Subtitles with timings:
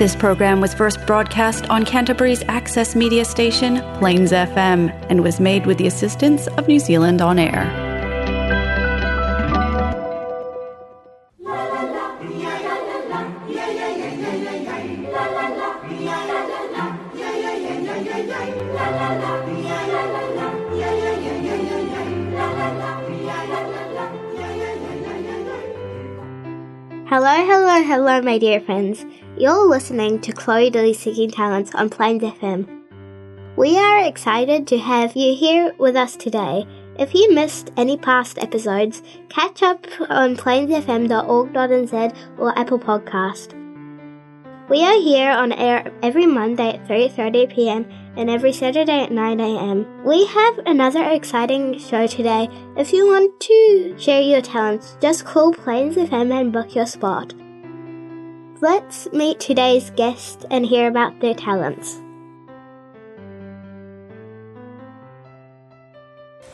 [0.00, 5.66] This program was first broadcast on Canterbury's access media station, Plains FM, and was made
[5.66, 7.66] with the assistance of New Zealand On Air.
[27.10, 29.04] Hello, hello, hello, my dear friends.
[29.40, 32.68] You're listening to Chloe Dilley Seeking Talents on Plains FM.
[33.56, 36.66] We are excited to have you here with us today.
[36.98, 43.58] If you missed any past episodes, catch up on plainsfm.org.nz or Apple Podcast.
[44.68, 47.86] We are here on air every Monday at 3:30 p.m.
[48.18, 49.86] and every Saturday at 9 a.m.
[50.04, 52.50] We have another exciting show today.
[52.76, 57.39] If you want to share your talents, just call Plains FM and book your spot.
[58.62, 61.98] Let's meet today's guest and hear about their talents.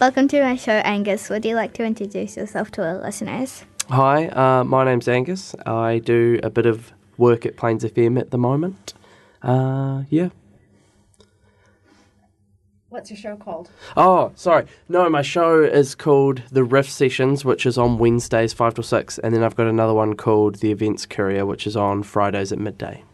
[0.00, 1.28] Welcome to my show, Angus.
[1.28, 3.64] Would you like to introduce yourself to our listeners?
[3.88, 5.56] Hi, uh, my name's Angus.
[5.66, 8.94] I do a bit of work at Plains FM at the moment.
[9.42, 10.28] Uh, yeah.
[12.96, 13.68] What's your show called?
[13.94, 14.64] Oh, sorry.
[14.88, 19.18] No, my show is called The Riff Sessions, which is on Wednesdays, 5 to 6.
[19.18, 22.58] And then I've got another one called The Events Courier, which is on Fridays at
[22.58, 23.04] midday.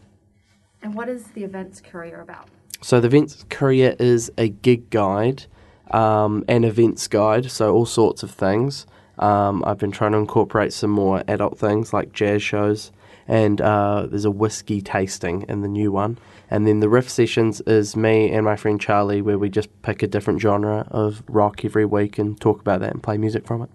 [0.81, 2.47] And what is the events courier about?
[2.79, 5.47] So, The Events Courier is a gig guide
[5.91, 8.87] um, and events guide, so all sorts of things.
[9.19, 12.93] Um, I've been trying to incorporate some more adult things like jazz shows
[13.27, 16.17] and uh, there's a whiskey tasting in the new one.
[16.49, 20.03] And then the riff sessions is me and my friend Charlie, where we just pick
[20.03, 23.63] a different genre of rock every week and talk about that and play music from
[23.63, 23.69] it.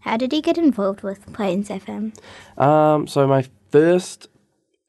[0.00, 2.14] How did you get involved with Plains FM?
[2.60, 4.28] Um, so my first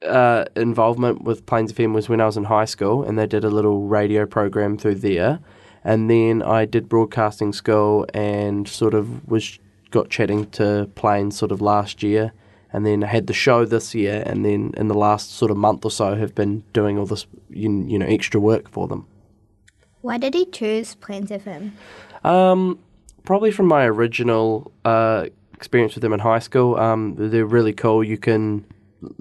[0.01, 3.45] uh, involvement with Plains FM was when I was in high school, and they did
[3.45, 5.39] a little radio program through there.
[5.85, 9.59] And then I did broadcasting school and sort of was
[9.91, 12.33] got chatting to Plains sort of last year
[12.75, 15.55] and then I had the show this year, and then in the last sort of
[15.55, 19.07] month or so, have been doing all this you, you know extra work for them.
[20.01, 21.71] Why did he choose Plains FM?
[22.25, 22.77] Um,
[23.23, 26.75] probably from my original uh, experience with them in high school.
[26.75, 28.03] Um, they're really cool.
[28.03, 28.65] You can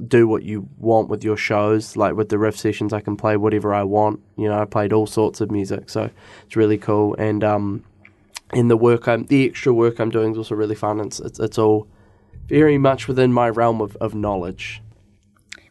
[0.09, 1.97] do what you want with your shows.
[1.97, 4.19] Like with the riff sessions, I can play whatever I want.
[4.37, 6.11] You know, I played all sorts of music, so
[6.45, 7.15] it's really cool.
[7.21, 7.85] And um,
[8.53, 10.99] in the work, I'm the extra work I'm doing is also really fun.
[10.99, 11.87] It's it's, it's all
[12.49, 14.83] very much within my realm of, of knowledge.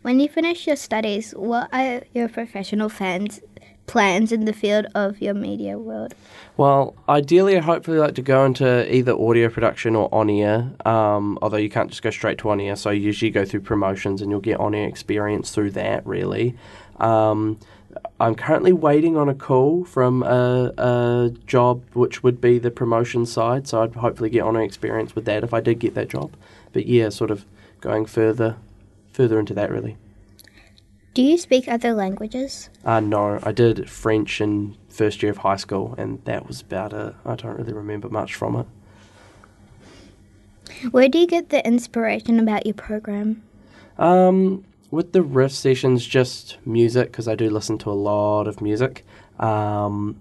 [0.02, 3.40] When you finish your studies, what are your professional fans
[3.86, 6.14] plans in the field of your media world?
[6.58, 10.72] Well, ideally, I'd hopefully like to go into either audio production or on air.
[10.86, 13.62] Um, although you can't just go straight to on air, so you usually go through
[13.62, 16.06] promotions and you'll get on air experience through that.
[16.06, 16.56] Really,
[17.00, 17.60] um,
[18.20, 23.26] I'm currently waiting on a call from a, a, job which would be the promotion
[23.26, 26.10] side, so I'd hopefully get on air experience with that if I did get that
[26.10, 26.32] job
[26.74, 27.46] but yeah, sort of
[27.80, 28.58] going further
[29.12, 29.98] further into that really.
[31.14, 32.72] Do you speak other languages?
[32.84, 36.92] Uh, no, I did French in first year of high school, and that was about
[36.92, 37.14] it.
[37.24, 38.66] I don't really remember much from it.
[40.90, 43.44] Where do you get the inspiration about your program?
[44.00, 48.60] Um, with the riff sessions, just music because I do listen to a lot of
[48.60, 49.06] music.
[49.40, 50.18] Um,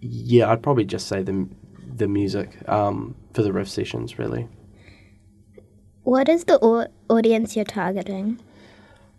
[0.00, 1.48] yeah, I'd probably just say the
[1.94, 4.48] the music um, for the riff sessions, really.
[6.04, 8.40] What is the au- audience you're targeting?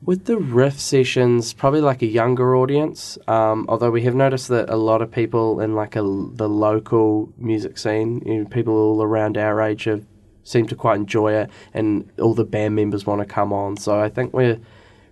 [0.03, 3.17] With the riff sessions, probably like a younger audience.
[3.27, 7.31] Um, although we have noticed that a lot of people in like a, the local
[7.37, 10.05] music scene, you know, people all around our age, have
[10.43, 13.77] seem to quite enjoy it, and all the band members want to come on.
[13.77, 14.59] So I think we're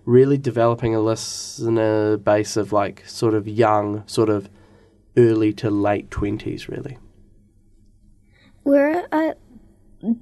[0.04, 4.50] really developing a listener base of like sort of young, sort of
[5.16, 6.98] early to late twenties, really.
[8.62, 9.32] Where uh,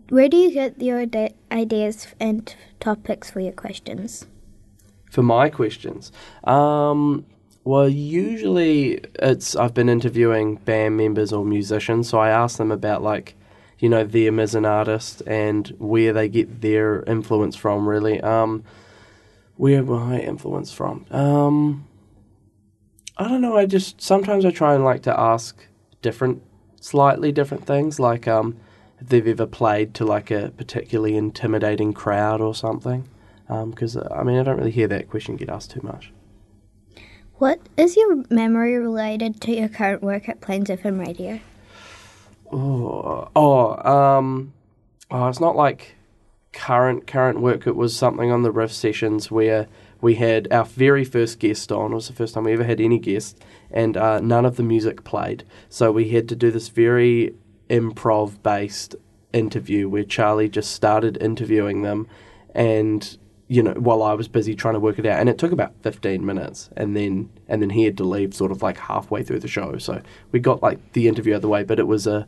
[0.09, 1.07] where do you get your
[1.51, 4.27] ideas and topics for your questions?
[5.11, 6.13] For my questions,
[6.45, 7.27] um,
[7.65, 13.03] well, usually it's I've been interviewing band members or musicians, so I ask them about
[13.03, 13.35] like,
[13.79, 17.89] you know, them as an artist and where they get their influence from.
[17.89, 18.63] Really, um,
[19.57, 21.07] where my influence from?
[21.11, 21.89] Um,
[23.17, 23.57] I don't know.
[23.57, 25.67] I just sometimes I try and like to ask
[26.03, 26.43] different,
[26.81, 28.57] slightly different things, like um
[29.01, 33.09] they've ever played to like a particularly intimidating crowd or something.
[33.49, 36.13] Because um, I mean, I don't really hear that question get asked too much.
[37.39, 41.41] What is your memory related to your current work at Plains FM Radio?
[42.53, 44.53] Oh, oh, um,
[45.11, 45.97] oh, it's not like
[46.53, 49.69] current current work, it was something on the riff sessions where
[50.01, 51.93] we had our very first guest on.
[51.93, 54.63] It was the first time we ever had any guest, and uh, none of the
[54.63, 55.45] music played.
[55.69, 57.35] So we had to do this very
[57.71, 58.97] improv based
[59.33, 62.09] interview where Charlie just started interviewing them,
[62.55, 63.17] and
[63.49, 65.73] you know while I was busy trying to work it out, and it took about
[65.83, 69.41] fifteen minutes, and then and then he had to leave sort of like halfway through
[69.41, 69.79] the show.
[69.79, 70.03] So
[70.33, 72.27] we got like the interview out of the way, but it was a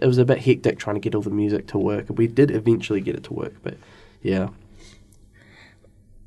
[0.00, 2.06] it was a bit hectic trying to get all the music to work.
[2.10, 3.76] We did eventually get it to work, but
[4.22, 4.48] yeah.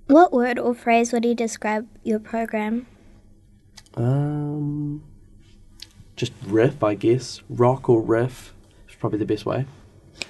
[0.08, 2.86] What word or phrase would you describe your program?
[3.96, 5.04] Um,
[6.22, 7.42] just riff, I guess.
[7.50, 8.54] Rock or riff
[8.88, 9.66] is probably the best way.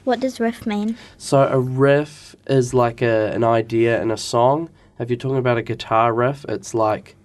[0.06, 0.96] What does riff mean?
[1.18, 4.70] So a riff is like a, an idea in a song.
[5.00, 7.18] If you're talking about a guitar riff, it's like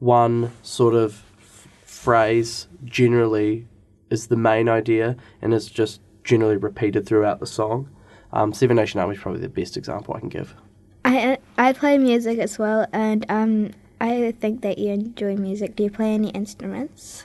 [0.00, 3.68] one sort of f- phrase generally
[4.10, 7.88] is the main idea and it's just generally repeated throughout the song.
[8.32, 10.56] Um, Seven Nation Army is probably the best example I can give.
[11.04, 15.76] I I play music as well, and um, I think that you enjoy music.
[15.76, 17.24] Do you play any instruments?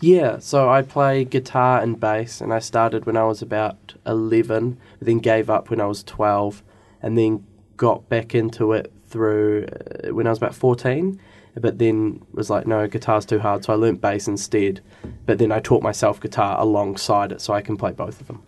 [0.00, 4.78] Yeah, so I play guitar and bass, and I started when I was about 11,
[5.00, 6.62] then gave up when I was 12,
[7.02, 7.44] and then
[7.76, 11.20] got back into it through uh, when I was about 14.
[11.56, 14.80] But then was like, no, guitar's too hard, so I learnt bass instead.
[15.26, 18.44] But then I taught myself guitar alongside it, so I can play both of them.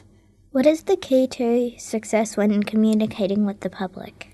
[0.53, 4.29] What is the key to success when communicating with the public?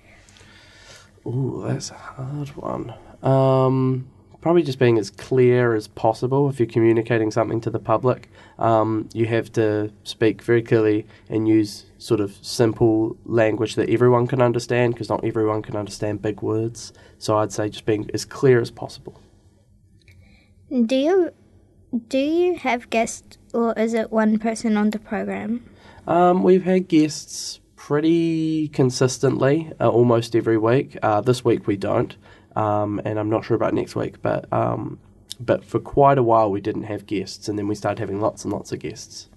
[1.27, 2.95] Ooh, that's a hard one.
[3.23, 4.09] Um,
[4.47, 8.31] probably just being as clear as possible if you're communicating something to the public.
[8.61, 14.29] Um, you have to speak very clearly and use sort of simple language that everyone
[14.29, 16.93] can understand because not everyone can understand big words.
[17.19, 19.21] So I'd say just being as clear as possible.
[20.71, 21.33] Do you
[22.07, 25.69] do you have guests, or is it one person on the program?
[26.07, 30.97] Um, we've had guests pretty consistently, uh, almost every week.
[31.03, 32.17] Uh, this week we don't,
[32.57, 34.21] um, and I'm not sure about next week.
[34.23, 34.99] But um,
[35.39, 38.45] but for quite a while we didn't have guests, and then we started having lots
[38.45, 39.29] and lots of guests.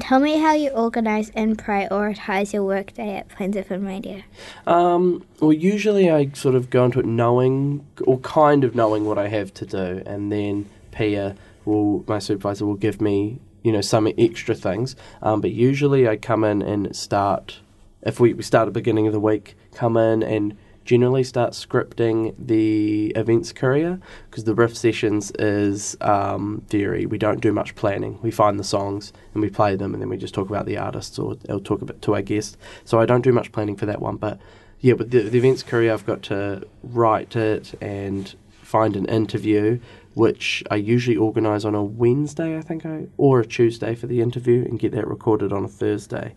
[0.00, 4.22] Tell me how you organize and prioritize your workday at Plains FM Radio.
[4.66, 9.18] Um, well, usually I sort of go into it knowing, or kind of knowing what
[9.18, 13.80] I have to do, and then Pia will, my supervisor, will give me, you know,
[13.80, 14.94] some extra things.
[15.22, 17.60] Um, but usually I come in and start,
[18.02, 20.56] if we, we start at the beginning of the week, come in and
[20.88, 24.00] generally start scripting the events courier
[24.30, 28.18] because the riff sessions is um, very we don't do much planning.
[28.22, 30.78] We find the songs and we play them and then we just talk about the
[30.78, 33.86] artists or talk a bit to our guest so i don't do much planning for
[33.86, 34.40] that one but
[34.80, 39.78] yeah with the, the events courier i've got to write it and find an interview
[40.14, 44.20] which i usually organise on a wednesday i think I, or a tuesday for the
[44.20, 46.34] interview and get that recorded on a thursday.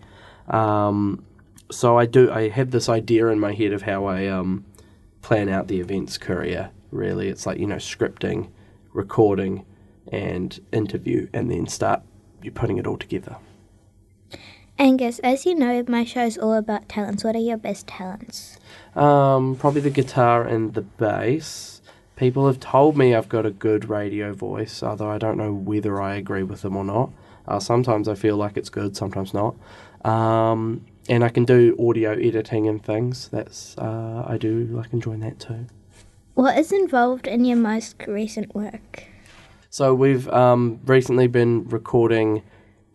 [0.47, 1.23] Um,
[1.71, 2.31] so I do.
[2.31, 4.65] I have this idea in my head of how I um,
[5.21, 6.71] plan out the events courier.
[6.91, 8.49] Really, it's like you know scripting,
[8.93, 9.65] recording,
[10.11, 12.01] and interview, and then start
[12.41, 13.37] you putting it all together.
[14.77, 17.23] Angus, as you know, my show is all about talents.
[17.23, 18.57] What are your best talents?
[18.95, 21.81] Um, probably the guitar and the bass.
[22.15, 26.01] People have told me I've got a good radio voice, although I don't know whether
[26.01, 27.11] I agree with them or not.
[27.47, 29.55] Uh, sometimes I feel like it's good, sometimes not.
[30.03, 33.27] Um, and I can do audio editing and things.
[33.29, 35.67] That's uh, I do like enjoying that too.
[36.33, 39.05] What is involved in your most recent work?
[39.69, 42.43] So we've um, recently been recording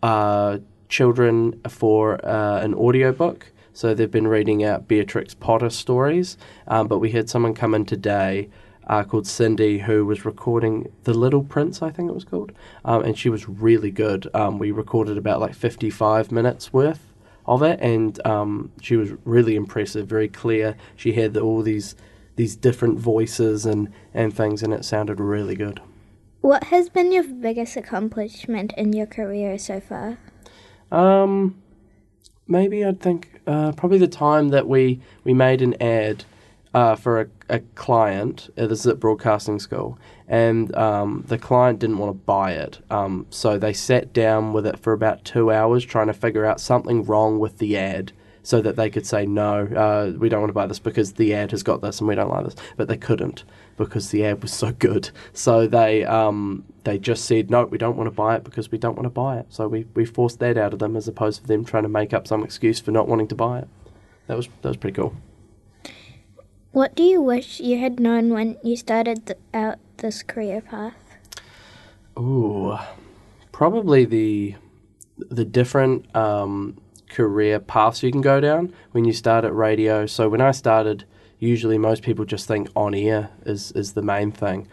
[0.03, 0.59] uh,
[0.89, 3.51] children for uh, an audiobook.
[3.73, 6.37] So they've been reading out Beatrix Potter stories,
[6.67, 8.49] um, but we had someone come in today
[8.87, 12.53] uh, called Cindy who was recording The Little Prince, I think it was called,
[12.85, 14.27] um, and she was really good.
[14.33, 17.06] Um, we recorded about like 55 minutes worth
[17.47, 20.75] of it, and um, she was really impressive, very clear.
[20.95, 21.95] She had the, all these
[22.37, 25.81] these different voices and, and things, and it sounded really good.
[26.41, 30.19] What has been your biggest accomplishment in your career so far?
[30.91, 31.55] Um,
[32.47, 36.25] maybe I'd think uh, probably the time that we, we made an ad
[36.77, 41.97] uh, for a, a client at the Zip Broadcasting School, and um, the client didn't
[41.97, 42.77] want to buy it.
[42.91, 46.61] Um, so they sat down with it for about two hours trying to figure out
[46.61, 48.11] something wrong with the ad
[48.43, 51.33] so that they could say, no, uh, we don't want to buy this because the
[51.33, 52.55] ad has got this and we don't like this.
[52.75, 53.43] But they couldn't
[53.75, 55.09] because the ad was so good.
[55.33, 58.77] So they um, they just said, no, we don't want to buy it because we
[58.77, 59.47] don't want to buy it.
[59.49, 62.13] So we, we forced that out of them as opposed to them trying to make
[62.13, 63.67] up some excuse for not wanting to buy it.
[64.27, 65.15] That was that was pretty cool.
[66.71, 70.95] What do you wish you had known when you started th- out this career path?
[72.17, 72.77] Ooh,
[73.51, 74.55] probably the
[75.17, 76.77] the different um,
[77.09, 80.05] career paths you can go down when you start at radio.
[80.05, 81.05] So when I started,
[81.39, 84.67] usually most people just think on air is is the main thing,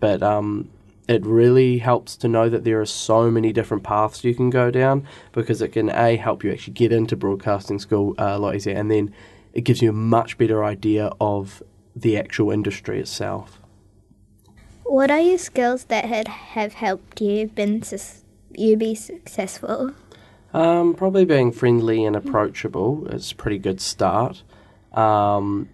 [0.00, 0.68] but um,
[1.08, 4.70] it really helps to know that there are so many different paths you can go
[4.70, 8.56] down because it can a help you actually get into broadcasting school uh, a lot
[8.56, 9.14] easier, and then
[9.52, 11.62] it gives you a much better idea of
[11.94, 13.60] the actual industry itself.
[14.84, 18.24] What are your skills that had, have helped you been sus-
[18.54, 19.92] you be successful?
[20.54, 24.42] Um, probably being friendly and approachable is a pretty good start.
[24.92, 25.68] Um,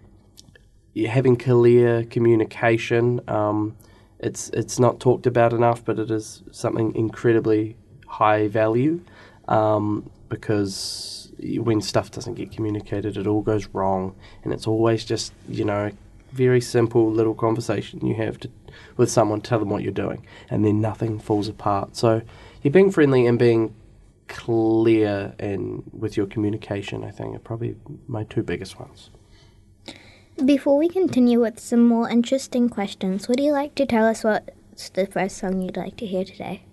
[1.03, 3.21] having clear communication.
[3.27, 3.75] Um,
[4.19, 7.77] it's it's not talked about enough, but it is something incredibly
[8.07, 9.01] high value
[9.47, 15.33] um, because when stuff doesn't get communicated, it all goes wrong, and it's always just
[15.47, 15.91] you know
[16.31, 18.49] very simple little conversation you have to
[18.97, 21.95] with someone, tell them what you're doing, and then nothing falls apart.
[21.95, 22.21] So
[22.61, 23.73] you're being friendly and being
[24.27, 27.75] clear and with your communication, I think, are probably
[28.07, 29.09] my two biggest ones.
[30.43, 34.89] Before we continue with some more interesting questions, would you like to tell us what's
[34.89, 36.63] the first song you'd like to hear today?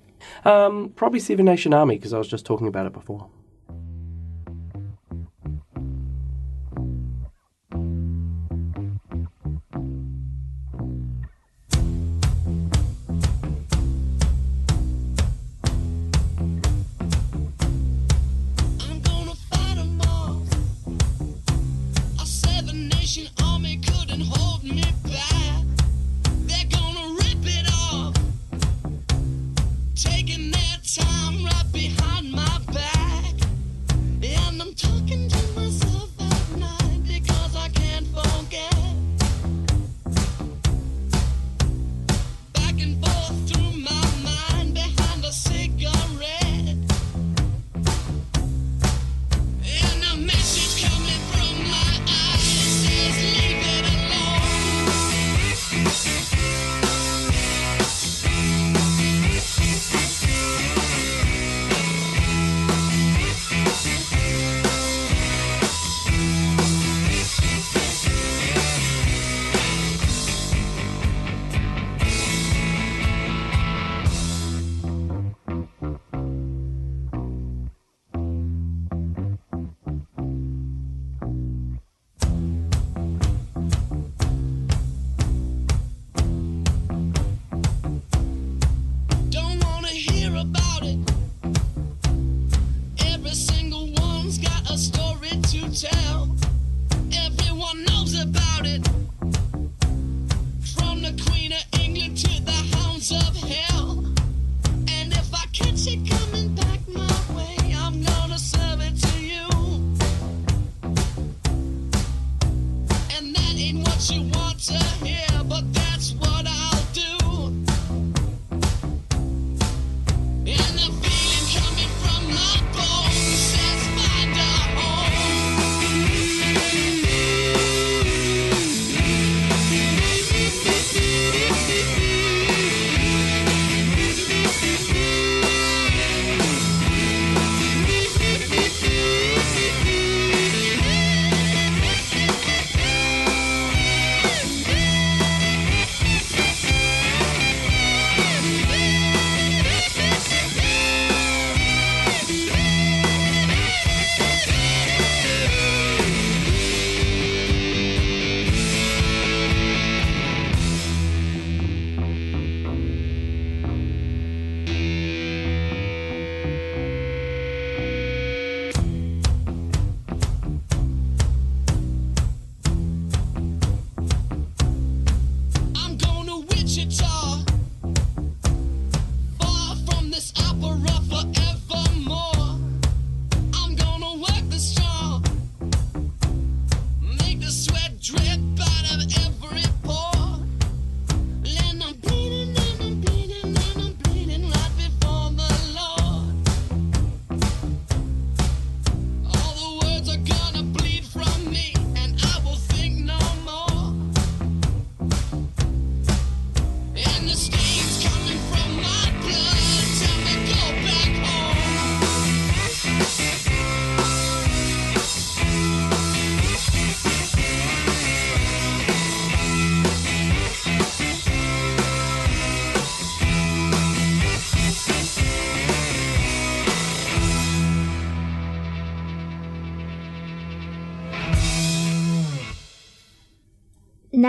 [0.44, 3.28] Um, probably Seven Nation Army because I was just talking about it before.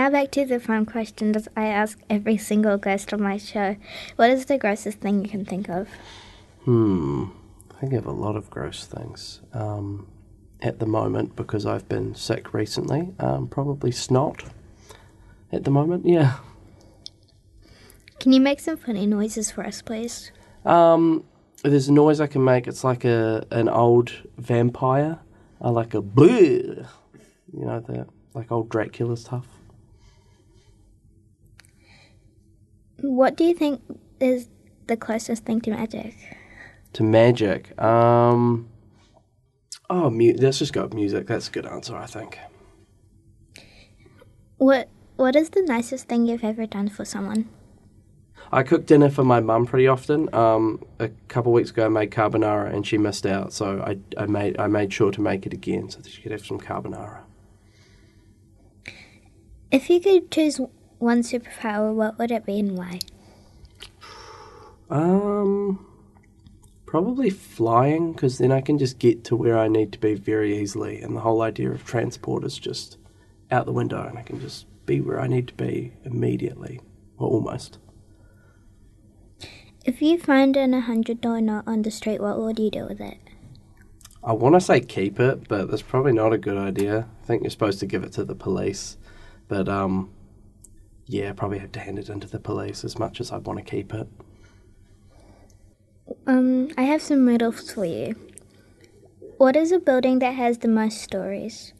[0.04, 3.76] Now back to the fun question that I ask every single guest on my show.
[4.16, 5.88] What is the grossest thing you can think of?
[6.66, 7.28] Hmm.
[7.70, 9.40] I think have a lot of gross things.
[9.54, 10.06] Um,
[10.60, 14.44] at the moment, because I've been sick recently, um, probably snot.
[15.50, 16.34] At the moment, yeah.
[18.20, 20.32] Can you make some funny noises for us, please?
[20.66, 21.24] Um,
[21.62, 22.66] there's a noise I can make.
[22.66, 25.20] It's like a an old vampire.
[25.62, 26.86] I like a bleh.
[27.54, 29.46] You know the like old Dracula stuff.
[33.04, 33.82] What do you think
[34.18, 34.48] is
[34.86, 36.14] the closest thing to magic?
[36.94, 37.80] To magic.
[37.80, 38.68] Um.
[39.90, 41.26] Oh, mu- let's just go with music.
[41.26, 42.38] That's a good answer, I think.
[44.56, 47.50] What What is the nicest thing you've ever done for someone?
[48.50, 50.32] I cook dinner for my mum pretty often.
[50.34, 53.98] Um, a couple of weeks ago, I made carbonara and she missed out, so I,
[54.16, 56.58] I made I made sure to make it again so that she could have some
[56.58, 57.20] carbonara.
[59.70, 60.58] If you could choose
[60.98, 63.00] one superpower, what would it be and why?
[64.90, 65.86] Um,
[66.86, 70.56] probably flying because then I can just get to where I need to be very
[70.58, 72.98] easily, and the whole idea of transport is just
[73.50, 76.80] out the window, and I can just be where I need to be immediately,
[77.18, 77.78] or almost.
[79.84, 83.00] If you find an hundred dollar note on the street, what would you do with
[83.00, 83.18] it?
[84.22, 87.06] I want to say keep it, but that's probably not a good idea.
[87.22, 88.96] I think you're supposed to give it to the police,
[89.48, 90.10] but um,
[91.06, 93.58] yeah, probably have to hand it in to the police as much as I want
[93.58, 94.08] to keep it.
[96.26, 98.14] Um, I have some riddles for you.
[99.38, 101.72] What is a building that has the most stories?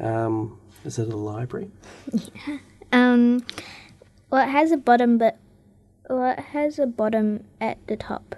[0.00, 1.70] Um, is it a library?
[2.12, 2.58] Yeah.
[2.92, 3.44] Um,
[4.28, 5.36] what has a bottom but
[6.06, 8.36] what has a bottom at the top?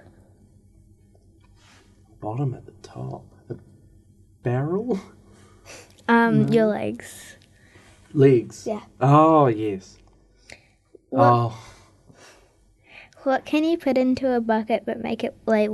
[2.20, 3.26] Bottom at the top.
[3.50, 3.56] A
[4.42, 4.98] barrel?
[6.08, 7.36] Um, your legs.
[8.14, 8.66] Legs.
[8.66, 8.80] Yeah.
[8.98, 9.98] Oh yes.
[11.10, 11.58] What, Oh,
[13.22, 15.68] what can you put into a bucket but make it weigh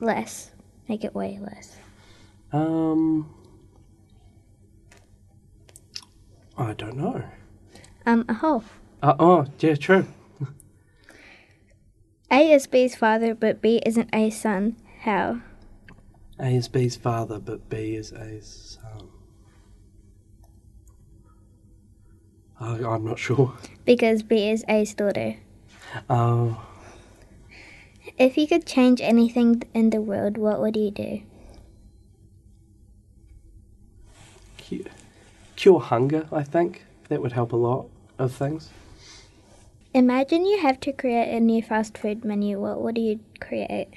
[0.00, 0.50] less?
[0.88, 1.76] Make it weigh less.
[2.52, 3.32] um,
[6.58, 7.22] I don't know.
[8.06, 8.64] Um, a hole.
[9.02, 10.06] Uh, oh, yeah, true.
[12.32, 14.76] A is B's father, but B isn't A's son.
[15.00, 15.40] How?
[16.38, 19.08] A is B's father, but B is A's son.
[22.60, 23.54] I I'm not sure.
[23.84, 25.36] Because B is A's daughter.
[26.08, 26.60] Oh,
[28.18, 31.22] If you could change anything in the world, what would you do?
[34.58, 34.84] cu-
[35.56, 36.28] cure hunger.
[36.32, 37.86] I think that would help a lot
[38.18, 38.70] of things.
[39.92, 42.60] Imagine you have to create a new fast food menu.
[42.60, 43.88] What would you create?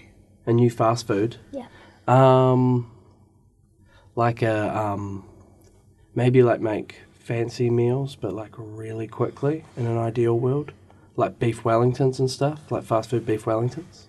[0.46, 1.38] A new fast food.
[1.52, 1.68] Yeah.
[2.08, 2.90] Um,
[4.16, 5.24] like a um,
[6.16, 10.74] maybe like make fancy meals, but like really quickly in an ideal world,
[11.16, 14.08] like beef Wellingtons and stuff, like fast food beef Wellingtons.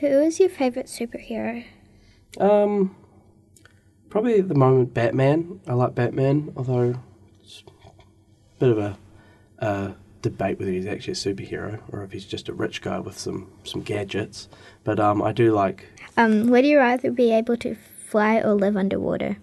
[0.00, 1.64] Who is your favorite superhero?
[2.38, 2.94] Um,
[4.10, 5.60] probably at the moment Batman.
[5.66, 7.00] I like Batman, although
[7.42, 8.98] it's a bit of a
[9.58, 13.18] uh, debate whether he's actually a superhero or if he's just a rich guy with
[13.18, 14.48] some some gadgets.
[14.84, 15.86] But um, I do like.
[16.16, 19.38] Um, would you rather be able to fly or live underwater?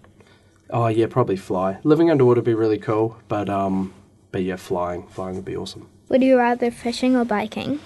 [0.70, 1.78] Oh yeah, probably fly.
[1.84, 3.94] Living underwater would be really cool, but um,
[4.32, 5.88] but yeah, flying, flying would be awesome.
[6.08, 7.80] Would you rather fishing or biking?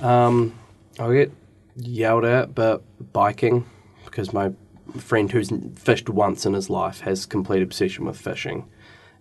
[0.00, 0.58] Um,
[0.98, 1.32] I'll get
[1.76, 3.66] yelled at, but biking
[4.04, 4.52] because my
[4.98, 8.68] friend who's fished once in his life has complete obsession with fishing,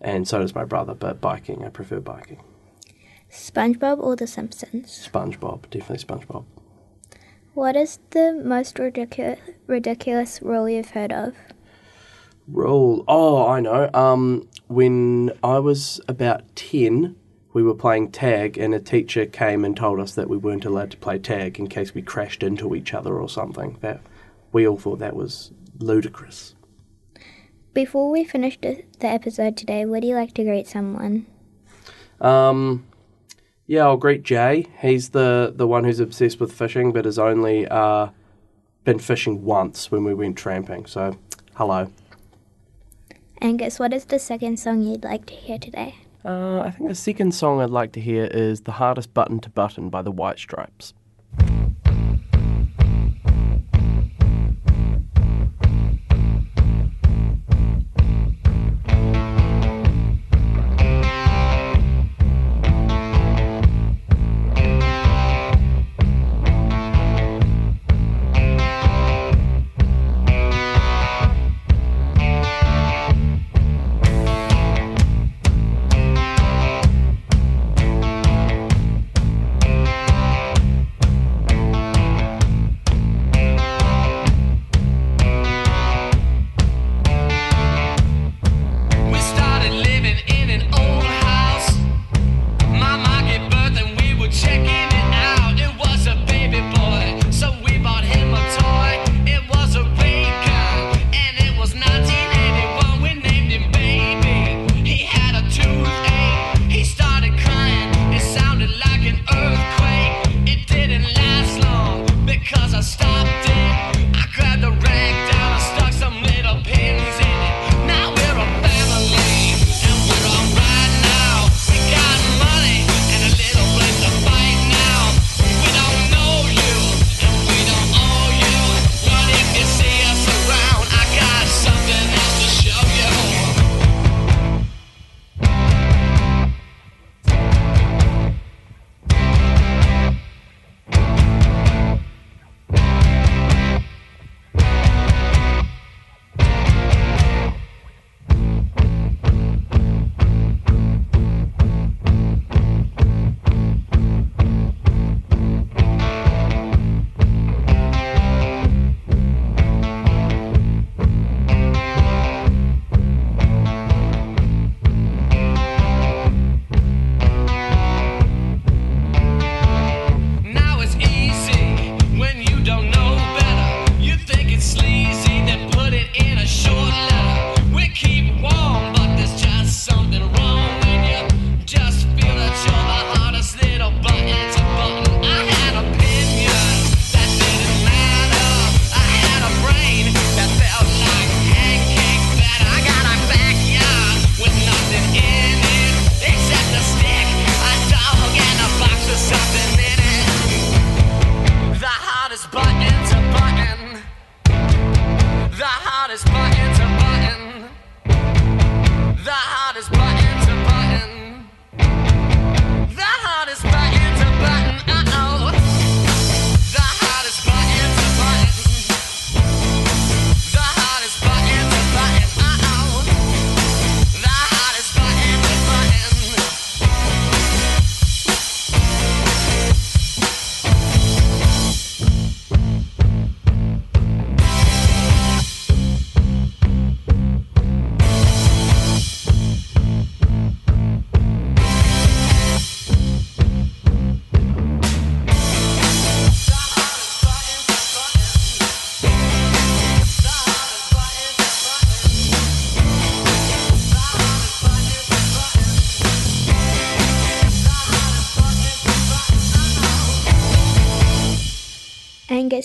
[0.02, 0.94] and so does my brother.
[0.94, 2.44] But biking, I prefer biking.
[3.32, 5.08] SpongeBob or The Simpsons?
[5.12, 6.46] SpongeBob, definitely SpongeBob.
[7.54, 11.36] What is the most ridiculous ridiculous rule you've heard of?
[12.52, 13.04] Rule.
[13.08, 13.90] Oh, I know.
[13.94, 17.16] Um, when I was about ten,
[17.54, 20.92] we were playing tag, and a teacher came and told us that we weren't allowed
[20.92, 23.78] to play tag in case we crashed into each other or something.
[23.82, 24.02] That
[24.52, 26.56] we all thought that was ludicrous.
[27.74, 31.28] Before we finish the, the episode today, would you like to greet someone?
[32.20, 32.86] Um,
[33.68, 34.66] yeah, I'll greet Jay.
[34.82, 38.10] He's the the one who's obsessed with fishing, but has only uh,
[38.84, 40.88] been fishing once when we went tramping.
[40.88, 41.18] So,
[41.54, 41.92] hello.
[43.41, 45.95] Angus, what is the second song you'd like to hear today?
[46.25, 49.49] Uh, I think the second song I'd like to hear is "The Hardest Button to
[49.49, 50.93] Button" by the White Stripes.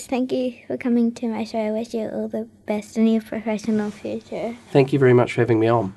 [0.07, 1.57] Thank you for coming to my show.
[1.57, 4.55] I wish you all the best in your professional future.
[4.71, 5.95] Thank you very much for having me on.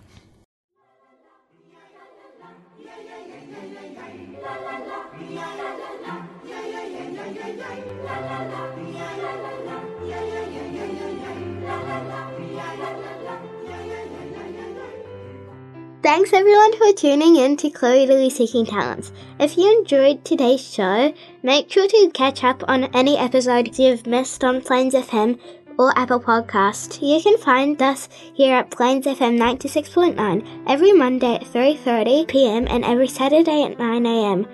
[16.09, 19.13] Thanks everyone for tuning in to Chloe Dilley Seeking Talents.
[19.39, 24.43] If you enjoyed today's show, make sure to catch up on any episodes you've missed
[24.43, 25.39] on Plains FM
[25.79, 27.07] or Apple Podcast.
[27.07, 32.67] You can find us here at Plains FM 96.9 every Monday at 3:30 p.m.
[32.71, 34.47] and every Saturday at 9 a.m.